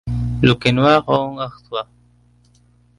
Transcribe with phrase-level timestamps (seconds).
[0.41, 1.87] Le Quesnoy-en-Artois